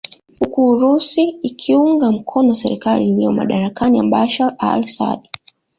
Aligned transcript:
Huku 0.39 0.67
Urusi 0.67 1.21
ikiunga 1.29 2.11
mkono 2.11 2.55
serikali 2.55 3.09
iliyoko 3.09 3.33
madarakani 3.35 3.97
ya 3.97 4.03
Bashar 4.03 4.55
Al 4.57 4.83
Assad 4.83 5.29